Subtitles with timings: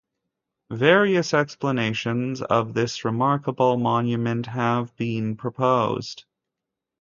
[0.71, 6.25] Various explanations of this remarkable monument have been proposed.